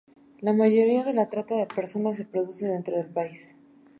[0.39, 3.51] La mayoría de la trata de personas se produce dentro del país.